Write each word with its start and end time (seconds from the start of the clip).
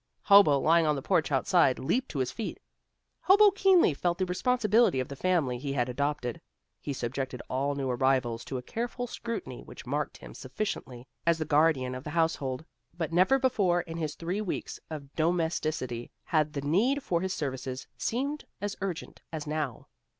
Hobo, 0.23 0.57
lying 0.59 0.87
on 0.87 0.95
the 0.95 1.01
porch 1.03 1.31
outside, 1.31 1.77
leaped 1.77 2.09
to 2.09 2.17
his 2.17 2.31
feet. 2.31 2.59
Hobo 3.19 3.51
keenly 3.51 3.93
felt 3.93 4.17
the 4.17 4.25
responsibility 4.25 4.99
of 4.99 5.07
the 5.09 5.15
family 5.15 5.59
he 5.59 5.73
had 5.73 5.89
adopted. 5.89 6.41
He 6.79 6.91
subjected 6.91 7.39
all 7.51 7.75
new 7.75 7.87
arrivals 7.87 8.43
to 8.45 8.57
a 8.57 8.63
careful 8.63 9.05
scrutiny 9.05 9.61
which 9.61 9.85
marked 9.85 10.17
him 10.17 10.33
sufficiently 10.33 11.05
as 11.27 11.37
the 11.37 11.45
guardian 11.45 11.93
of 11.93 12.03
the 12.03 12.09
household. 12.09 12.65
But 12.97 13.13
never 13.13 13.37
before 13.37 13.81
in 13.81 13.97
his 13.97 14.15
three 14.15 14.41
weeks 14.41 14.79
of 14.89 15.13
domesticity, 15.15 16.09
had 16.23 16.53
the 16.53 16.61
need 16.61 17.03
for 17.03 17.21
his 17.21 17.35
services 17.35 17.85
seemed 17.95 18.43
as 18.59 18.75
urgent 18.81 19.21
as 19.31 19.45
now. 19.45 19.85